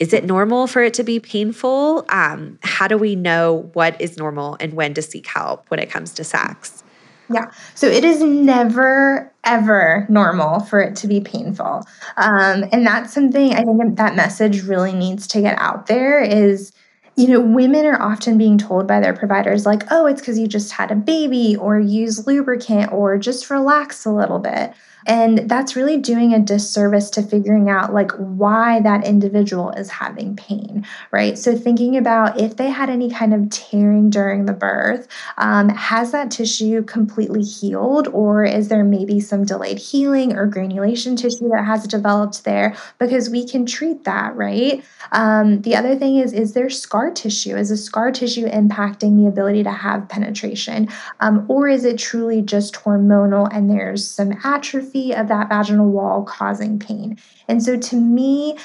[0.00, 2.04] Is it normal for it to be painful?
[2.10, 5.88] Um, how do we know what is normal and when to seek help when it
[5.88, 6.83] comes to sex?
[7.28, 7.50] Yeah.
[7.74, 11.82] So it is never, ever normal for it to be painful.
[12.16, 16.72] Um, and that's something I think that message really needs to get out there is,
[17.16, 20.46] you know, women are often being told by their providers, like, oh, it's because you
[20.46, 24.74] just had a baby or use lubricant or just relax a little bit.
[25.06, 30.36] And that's really doing a disservice to figuring out like why that individual is having
[30.36, 31.36] pain, right?
[31.36, 36.12] So thinking about if they had any kind of tearing during the birth, um, has
[36.12, 41.64] that tissue completely healed or is there maybe some delayed healing or granulation tissue that
[41.64, 42.74] has developed there?
[42.98, 44.82] Because we can treat that, right?
[45.12, 47.56] Um, the other thing is, is there scar tissue?
[47.56, 50.88] Is the scar tissue impacting the ability to have penetration?
[51.20, 55.14] Um, or is it truly just hormonal and there's some atrophy?
[55.14, 57.18] of that vaginal wall causing pain.
[57.48, 58.58] And so to me,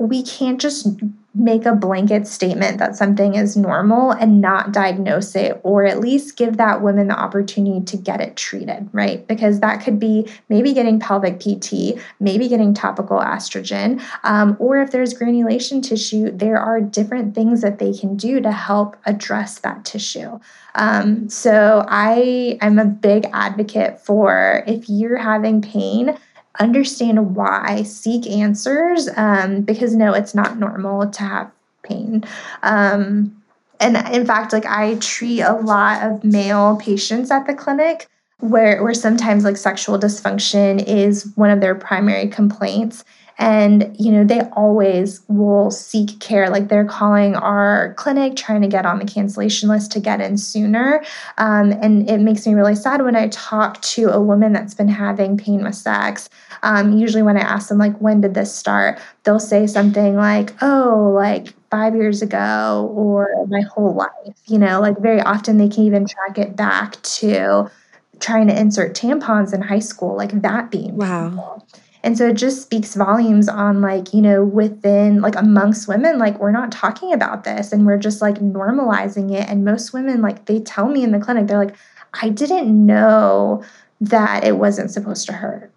[0.00, 0.88] we can't just
[1.34, 6.36] make a blanket statement that something is normal and not diagnose it, or at least
[6.36, 9.26] give that woman the opportunity to get it treated, right?
[9.28, 14.90] Because that could be maybe getting pelvic PT, maybe getting topical estrogen, um, or if
[14.90, 19.84] there's granulation tissue, there are different things that they can do to help address that
[19.84, 20.40] tissue.
[20.74, 26.16] Um, so I am a big advocate for if you're having pain,
[26.60, 31.50] understand why, seek answers, um, because no, it's not normal to have
[31.82, 32.22] pain.
[32.62, 33.36] Um,
[33.80, 38.06] and in fact, like I treat a lot of male patients at the clinic
[38.38, 43.04] where, where sometimes like sexual dysfunction is one of their primary complaints
[43.40, 46.50] and you know they always will seek care.
[46.50, 50.36] Like they're calling our clinic trying to get on the cancellation list to get in
[50.36, 51.02] sooner.
[51.38, 54.88] Um, and it makes me really sad when i talk to a woman that's been
[54.88, 56.28] having pain with sex.
[56.62, 59.00] Um, usually when i ask them like when did this start?
[59.24, 64.80] they'll say something like oh like five years ago or my whole life you know?
[64.80, 67.70] Like very often they can even track it back to
[68.18, 71.28] trying to insert tampons in high school like that being wow.
[71.28, 71.66] painful.
[72.02, 76.38] And so it just speaks volumes on like, you know, within like amongst women, like
[76.38, 79.48] we're not talking about this and we're just like normalizing it.
[79.48, 81.76] And most women, like they tell me in the clinic, they're like,
[82.22, 83.62] I didn't know
[84.00, 85.70] that it wasn't supposed to hurt.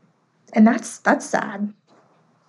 [0.54, 1.74] And that's that's sad.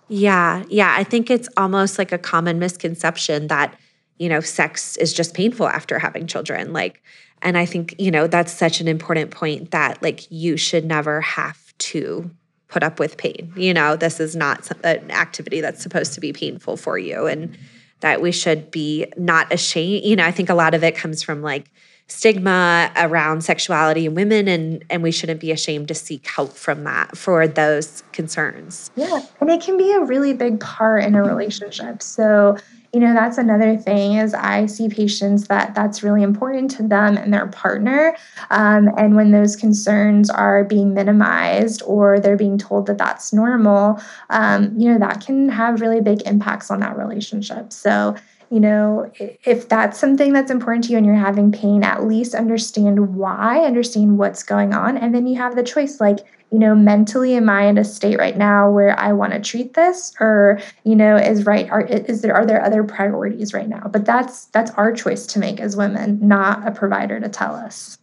[0.07, 0.63] Yeah.
[0.69, 0.93] Yeah.
[0.95, 3.77] I think it's almost like a common misconception that,
[4.17, 6.71] you know, sex is just painful after having children.
[6.71, 7.01] Like,
[7.41, 11.19] and I think, you know, that's such an important point that like you should never
[11.21, 12.31] have to
[12.67, 13.53] put up with pain.
[13.55, 17.27] You know, this is not an activity that's supposed to be painful for you.
[17.27, 17.57] And
[18.01, 20.03] that we should be not ashamed.
[20.05, 21.71] You know, I think a lot of it comes from like
[22.07, 26.83] stigma around sexuality in women and and we shouldn't be ashamed to seek help from
[26.83, 28.91] that for those concerns.
[28.95, 32.03] Yeah, and it can be a really big part in a relationship.
[32.03, 32.57] So,
[32.95, 37.17] you know, that's another thing is I see patients that that's really important to them
[37.17, 38.15] and their partner.
[38.51, 44.01] Um, and when those concerns are being minimized or they're being told that that's normal,
[44.29, 47.73] um, you know, that can have really big impacts on that relationship.
[47.73, 48.15] So,
[48.49, 52.33] you know, if that's something that's important to you and you're having pain, at least
[52.33, 54.95] understand why, understand what's going on.
[54.95, 56.19] And then you have the choice like,
[56.51, 59.73] you know, mentally, am I in a state right now where I want to treat
[59.73, 61.69] this, or you know, is right?
[61.69, 63.89] Are is there are there other priorities right now?
[63.91, 67.97] But that's that's our choice to make as women, not a provider to tell us.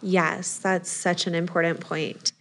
[0.00, 2.32] Yes, that's such an important point.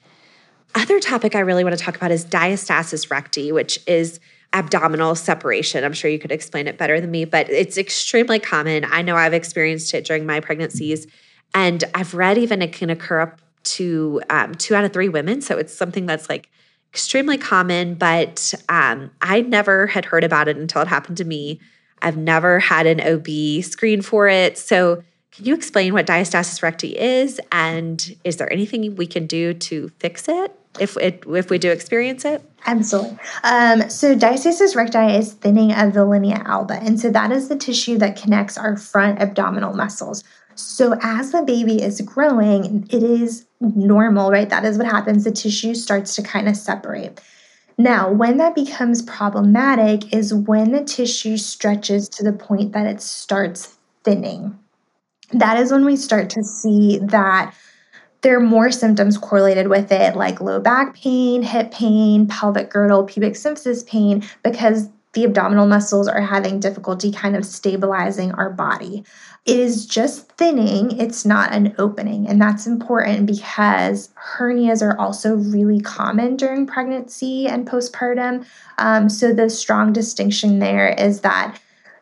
[0.75, 4.19] Other topic I really want to talk about is diastasis recti, which is
[4.53, 5.83] abdominal separation.
[5.83, 8.85] I'm sure you could explain it better than me, but it's extremely common.
[8.85, 11.07] I know I've experienced it during my pregnancies,
[11.53, 15.41] and I've read even it can occur up to um, two out of three women.
[15.41, 16.49] So it's something that's like
[16.91, 21.59] extremely common, but um, I never had heard about it until it happened to me.
[22.01, 24.57] I've never had an OB screen for it.
[24.57, 29.55] So, can you explain what diastasis recti is, and is there anything we can do
[29.55, 30.55] to fix it?
[30.79, 32.43] if it if we do experience it?
[32.65, 33.17] Absolutely.
[33.43, 37.55] Um, so diastasis recti is thinning of the linea alba, and so that is the
[37.55, 40.23] tissue that connects our front abdominal muscles.
[40.55, 44.49] So as the baby is growing, it is normal, right?
[44.49, 45.23] That is what happens.
[45.23, 47.21] The tissue starts to kind of separate.
[47.77, 53.01] Now, when that becomes problematic is when the tissue stretches to the point that it
[53.01, 54.57] starts thinning.
[55.31, 57.53] That is when we start to see that
[58.21, 63.03] there are more symptoms correlated with it, like low back pain, hip pain, pelvic girdle,
[63.03, 69.03] pubic symphysis pain, because the abdominal muscles are having difficulty kind of stabilizing our body.
[69.45, 72.27] It is just thinning, it's not an opening.
[72.27, 78.45] And that's important because hernias are also really common during pregnancy and postpartum.
[78.77, 81.59] Um, so, the strong distinction there is that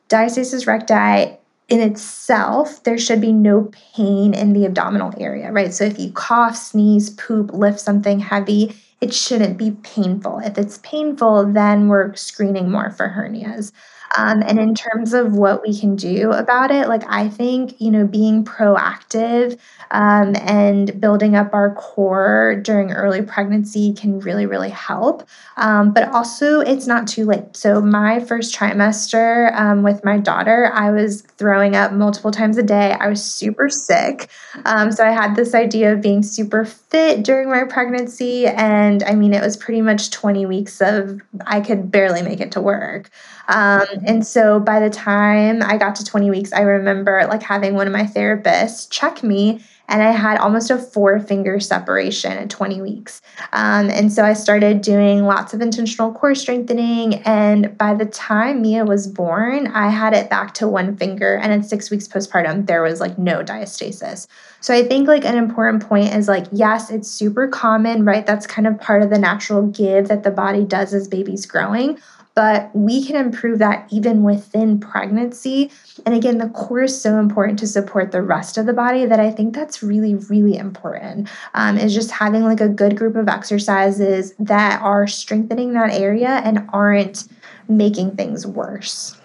[0.07, 1.37] diastasis recti
[1.71, 5.73] in itself, there should be no pain in the abdominal area, right?
[5.73, 10.39] So if you cough, sneeze, poop, lift something heavy, it shouldn't be painful.
[10.39, 13.71] If it's painful, then we're screening more for hernias.
[14.17, 17.91] Um, and in terms of what we can do about it, like I think, you
[17.91, 19.57] know, being proactive
[19.91, 25.27] um, and building up our core during early pregnancy can really, really help.
[25.57, 27.55] Um, but also, it's not too late.
[27.55, 32.63] So, my first trimester um, with my daughter, I was throwing up multiple times a
[32.63, 32.93] day.
[32.99, 34.29] I was super sick.
[34.65, 38.47] Um, so, I had this idea of being super fit during my pregnancy.
[38.47, 42.51] And I mean, it was pretty much 20 weeks of I could barely make it
[42.53, 43.09] to work.
[43.47, 47.73] Um, and so by the time I got to 20 weeks, I remember like having
[47.75, 49.61] one of my therapists check me
[49.91, 53.21] and I had almost a four finger separation at 20 weeks.
[53.51, 57.15] Um, and so I started doing lots of intentional core strengthening.
[57.25, 61.35] And by the time Mia was born, I had it back to one finger.
[61.35, 64.27] And at six weeks postpartum, there was like no diastasis.
[64.61, 68.25] So I think like an important point is like, yes, it's super common, right?
[68.25, 71.99] That's kind of part of the natural give that the body does as baby's growing
[72.33, 75.71] but we can improve that even within pregnancy.
[76.05, 79.19] And again, the core is so important to support the rest of the body that
[79.19, 81.29] I think that's really, really important.
[81.53, 86.41] Um, is just having like a good group of exercises that are strengthening that area
[86.43, 87.27] and aren't
[87.67, 89.17] making things worse.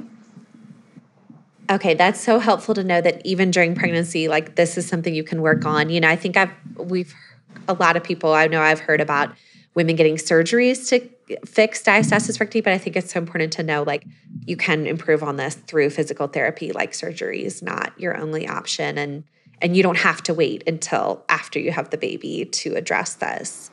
[1.68, 5.24] Okay, that's so helpful to know that even during pregnancy, like this is something you
[5.24, 5.90] can work on.
[5.90, 7.12] You know, I think I've we've
[7.68, 9.32] a lot of people I know I've heard about
[9.76, 11.08] women getting surgeries to
[11.46, 14.04] fix diastasis recti, but I think it's so important to know like
[14.46, 18.98] you can improve on this through physical therapy, like surgery is not your only option,
[18.98, 19.22] and
[19.62, 23.70] and you don't have to wait until after you have the baby to address this.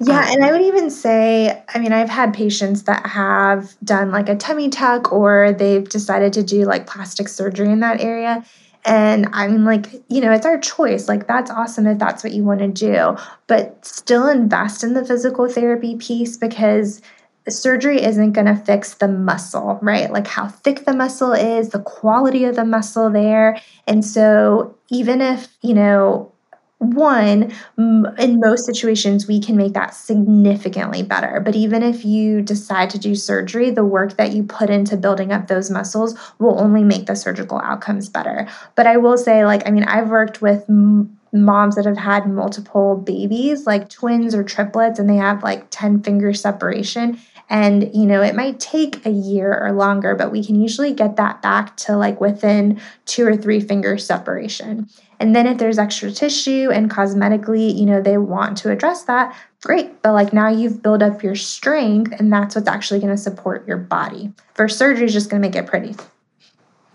[0.00, 4.10] Yeah, um, and I would even say, I mean, I've had patients that have done
[4.10, 8.44] like a tummy tuck or they've decided to do like plastic surgery in that area.
[8.88, 11.08] And I'm like, you know, it's our choice.
[11.08, 15.04] Like, that's awesome if that's what you want to do, but still invest in the
[15.04, 17.02] physical therapy piece because
[17.48, 20.10] surgery isn't going to fix the muscle, right?
[20.10, 23.60] Like how thick the muscle is, the quality of the muscle there.
[23.86, 26.32] And so, even if, you know,
[26.78, 31.40] one, in most situations, we can make that significantly better.
[31.40, 35.32] But even if you decide to do surgery, the work that you put into building
[35.32, 38.46] up those muscles will only make the surgical outcomes better.
[38.76, 42.96] But I will say, like, I mean, I've worked with moms that have had multiple
[42.96, 47.18] babies, like twins or triplets, and they have like 10 finger separation.
[47.50, 51.16] And, you know, it might take a year or longer, but we can usually get
[51.16, 54.88] that back to like within two or three finger separation.
[55.20, 59.36] And then if there's extra tissue and cosmetically, you know, they want to address that,
[59.62, 60.02] great.
[60.02, 63.66] But like now you've built up your strength and that's what's actually going to support
[63.66, 64.32] your body.
[64.54, 65.96] For surgery is just going to make it pretty.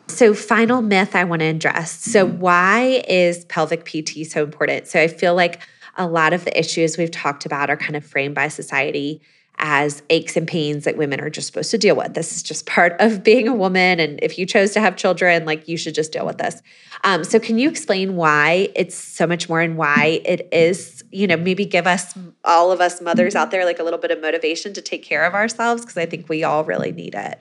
[0.08, 1.92] So, final myth I want to address.
[1.92, 2.40] So, mm-hmm.
[2.40, 4.88] why is pelvic PT so important?
[4.88, 5.62] So, I feel like
[5.98, 9.22] a lot of the issues we've talked about are kind of framed by society
[9.64, 12.14] as aches and pains that women are just supposed to deal with.
[12.14, 13.98] This is just part of being a woman.
[14.00, 16.62] And if you chose to have children, like you should just deal with this.
[17.06, 21.28] Um, so, can you explain why it's so much more and why it is, you
[21.28, 24.22] know, maybe give us, all of us mothers out there, like a little bit of
[24.22, 25.82] motivation to take care of ourselves?
[25.82, 27.40] Because I think we all really need it.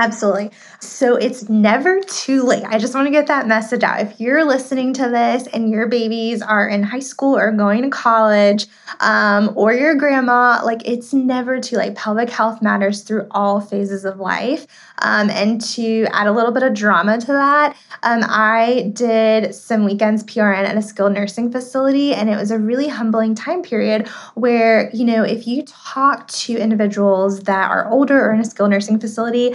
[0.00, 0.50] Absolutely.
[0.80, 2.64] So it's never too late.
[2.64, 4.00] I just want to get that message out.
[4.00, 7.90] If you're listening to this and your babies are in high school or going to
[7.90, 8.66] college,
[9.00, 11.96] um, or your grandma, like it's never too late.
[11.96, 14.66] Pelvic health matters through all phases of life.
[15.02, 19.84] Um, and to add a little bit of drama to that, um, I did some
[19.84, 24.08] weekends PRN at a skilled nursing facility, and it was a really humbling time period
[24.34, 28.70] where, you know, if you talk to individuals that are older or in a skilled
[28.70, 29.54] nursing facility,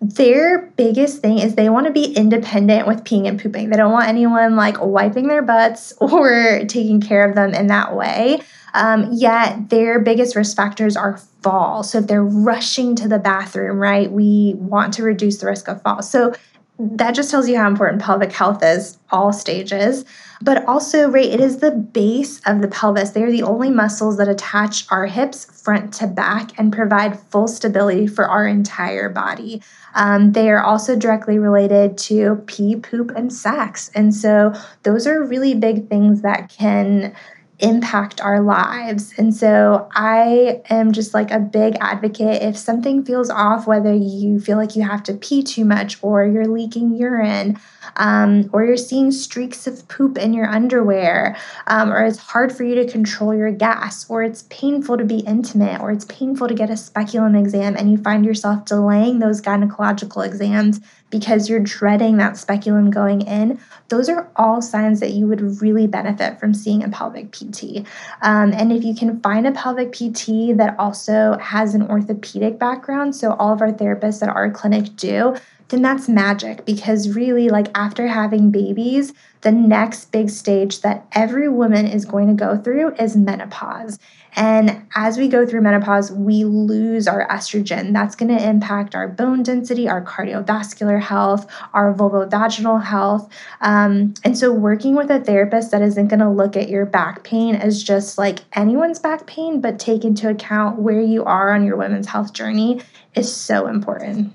[0.00, 3.70] their biggest thing is they want to be independent with peeing and pooping.
[3.70, 7.94] They don't want anyone like wiping their butts or taking care of them in that
[7.94, 8.40] way.
[8.74, 11.82] Um, yet their biggest risk factors are fall.
[11.82, 15.80] So if they're rushing to the bathroom, right, we want to reduce the risk of
[15.80, 16.02] fall.
[16.02, 16.34] So
[16.78, 20.04] that just tells you how important pelvic health is, all stages.
[20.42, 23.10] But also, right, it is the base of the pelvis.
[23.10, 27.48] They are the only muscles that attach our hips front to back and provide full
[27.48, 29.62] stability for our entire body.
[29.94, 33.90] Um, they are also directly related to pee, poop, and sex.
[33.94, 37.14] And so, those are really big things that can
[37.58, 39.14] impact our lives.
[39.16, 42.42] And so I am just like a big advocate.
[42.42, 46.24] If something feels off, whether you feel like you have to pee too much or
[46.26, 47.58] you're leaking urine,
[47.96, 51.36] um, or you're seeing streaks of poop in your underwear,
[51.66, 55.20] um, or it's hard for you to control your gas, or it's painful to be
[55.20, 59.40] intimate, or it's painful to get a speculum exam, and you find yourself delaying those
[59.40, 60.80] gynecological exams
[61.16, 63.58] because you're dreading that speculum going in,
[63.88, 67.86] those are all signs that you would really benefit from seeing a pelvic PT.
[68.20, 73.16] Um, and if you can find a pelvic PT that also has an orthopedic background,
[73.16, 75.34] so all of our therapists at our clinic do,
[75.68, 81.48] then that's magic because really, like after having babies, the next big stage that every
[81.48, 83.98] woman is going to go through is menopause.
[84.36, 87.94] And as we go through menopause, we lose our estrogen.
[87.94, 93.32] That's going to impact our bone density, our cardiovascular health, our vulvovaginal health.
[93.62, 97.24] Um, and so, working with a therapist that isn't going to look at your back
[97.24, 101.64] pain as just like anyone's back pain, but take into account where you are on
[101.64, 102.82] your women's health journey
[103.14, 104.32] is so important.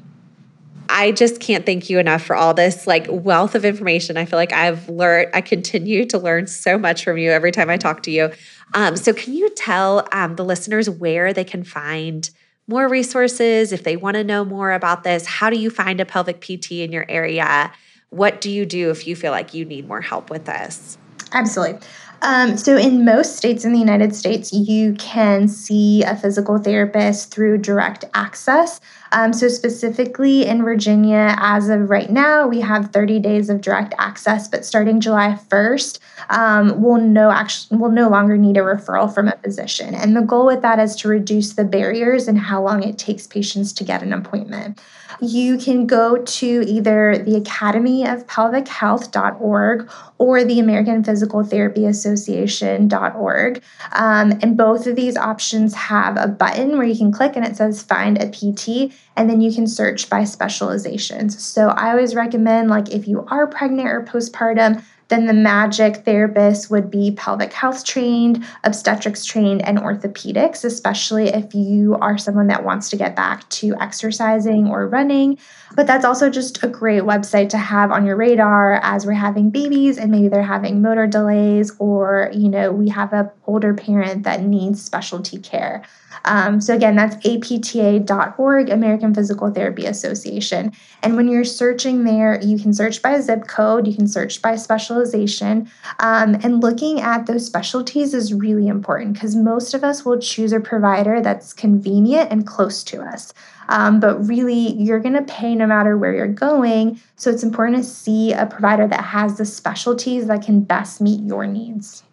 [0.94, 4.18] I just can't thank you enough for all this like wealth of information.
[4.18, 7.70] I feel like I've learned, I continue to learn so much from you every time
[7.70, 8.30] I talk to you.
[8.74, 12.30] Um, so, can you tell um, the listeners where they can find
[12.68, 15.26] more resources if they want to know more about this?
[15.26, 17.72] How do you find a pelvic PT in your area?
[18.10, 20.98] What do you do if you feel like you need more help with this?
[21.34, 21.80] Absolutely.
[22.22, 27.34] Um, so, in most states in the United States, you can see a physical therapist
[27.34, 28.80] through direct access.
[29.14, 33.94] Um, so, specifically in Virginia, as of right now, we have 30 days of direct
[33.98, 36.00] access, but starting July 1st,
[36.30, 39.94] um, we'll, no actually, we'll no longer need a referral from a physician.
[39.94, 43.28] And the goal with that is to reduce the barriers and how long it takes
[43.28, 44.80] patients to get an appointment.
[45.20, 51.86] You can go to either the Academy of Pelvic Health.org or the American Physical Therapy
[51.86, 53.62] Association.org.
[53.92, 57.56] Um, and both of these options have a button where you can click and it
[57.56, 61.44] says find a PT, and then you can search by specializations.
[61.44, 66.72] So I always recommend, like, if you are pregnant or postpartum, then the magic therapist
[66.72, 72.64] would be pelvic health trained, obstetrics trained, and orthopedics, especially if you are someone that
[72.64, 75.38] wants to get back to exercising or running.
[75.76, 79.50] But that's also just a great website to have on your radar as we're having
[79.50, 84.24] babies and maybe they're having motor delays or, you know, we have an older parent
[84.24, 85.84] that needs specialty care.
[86.26, 90.72] Um, so again, that's apta.org, American Physical Therapy Association.
[91.02, 94.56] And when you're searching there, you can search by zip code, you can search by
[94.56, 95.70] specialization,
[96.00, 100.52] um, and looking at those specialties is really important because most of us will choose
[100.52, 103.34] a provider that's convenient and close to us.
[103.72, 107.00] Um, but really, you're going to pay no matter where you're going.
[107.16, 111.22] So it's important to see a provider that has the specialties that can best meet
[111.22, 112.04] your needs.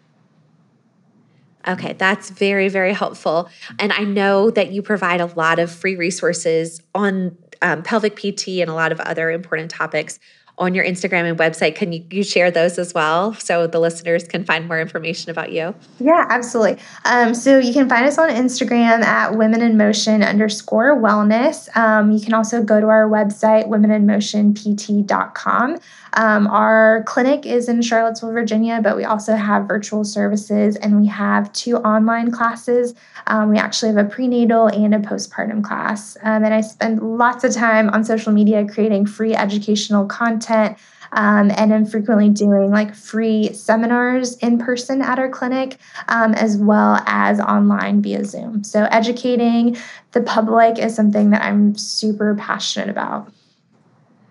[1.67, 3.51] Okay, that's very, very helpful.
[3.81, 8.61] And I know that you provide a lot of free resources on um, pelvic PT
[8.61, 10.21] and a lot of other important topics
[10.59, 11.77] on your Instagram and website.
[11.77, 15.53] Can you, you, share those as well so the listeners can find more information about
[15.53, 15.75] you?
[16.01, 16.79] Yeah, absolutely.
[17.05, 21.75] Um, so you can find us on Instagram at women in motion underscore wellness.
[21.77, 25.79] Um, you can also go to our website, womeninmotionpt.com.
[26.19, 31.07] Um, our clinic is in Charlottesville, Virginia, but we also have virtual services and we
[31.07, 32.97] have two online classes.
[33.29, 36.17] Um, we actually have a prenatal and a postpartum class.
[36.25, 40.77] Um, and I spend lots of time on social media creating free educational content.
[41.13, 46.57] Um, and I'm frequently doing like free seminars in person at our clinic, um, as
[46.57, 48.65] well as online via Zoom.
[48.65, 49.77] So, educating
[50.13, 53.33] the public is something that I'm super passionate about.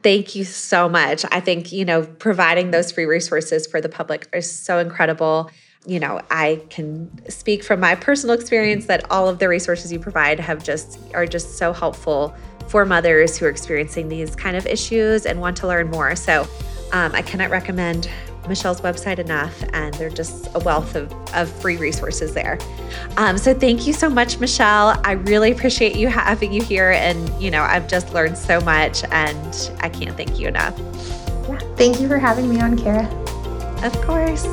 [0.08, 1.26] Thank you so much.
[1.34, 5.52] I think, you know, providing those free resources for the public is so incredible.
[5.86, 10.00] You know, I can speak from my personal experience that all of the resources you
[10.00, 12.34] provide have just are just so helpful
[12.70, 16.16] for mothers who are experiencing these kind of issues and want to learn more.
[16.16, 16.48] So,
[16.94, 18.10] um, I cannot recommend
[18.48, 22.58] Michelle's website enough, and they're just a wealth of, of free resources there.
[23.18, 25.00] Um, so thank you so much, Michelle.
[25.04, 29.04] I really appreciate you having you here, and you know I've just learned so much,
[29.12, 30.78] and I can't thank you enough.
[31.48, 33.08] Yeah, thank you for having me on, Cara.
[33.84, 34.46] Of course.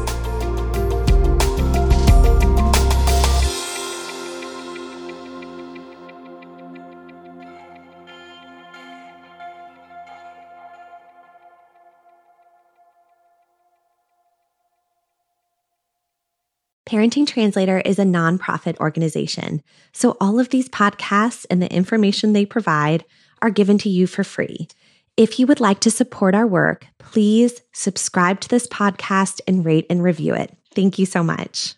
[16.86, 19.62] Parenting Translator is a nonprofit organization,
[19.92, 23.06] so all of these podcasts and the information they provide
[23.40, 24.68] are given to you for free.
[25.16, 29.86] If you would like to support our work, please subscribe to this podcast and rate
[29.88, 30.54] and review it.
[30.74, 31.74] Thank you so much.